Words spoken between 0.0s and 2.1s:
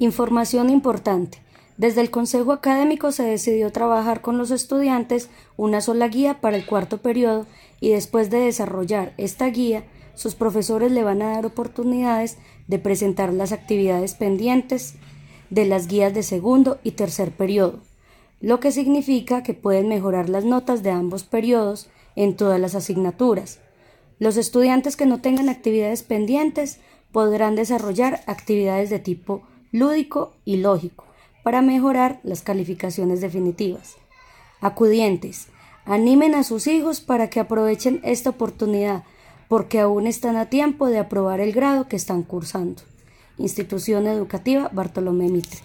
Información importante. Desde el